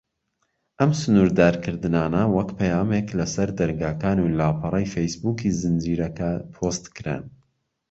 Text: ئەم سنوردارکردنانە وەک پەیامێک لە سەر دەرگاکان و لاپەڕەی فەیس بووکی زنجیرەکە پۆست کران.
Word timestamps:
ئەم 0.79 0.91
سنوردارکردنانە 1.01 2.23
وەک 2.35 2.49
پەیامێک 2.59 3.07
لە 3.17 3.25
سەر 3.33 3.49
دەرگاکان 3.59 4.17
و 4.21 4.33
لاپەڕەی 4.39 4.91
فەیس 4.93 5.13
بووکی 5.21 5.55
زنجیرەکە 5.61 6.31
پۆست 6.55 6.85
کران. 6.95 7.23